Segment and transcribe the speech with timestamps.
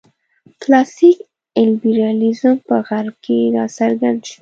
[0.61, 1.17] کلاسیک
[1.69, 4.37] لېبرالېزم په غرب کې راڅرګند شو.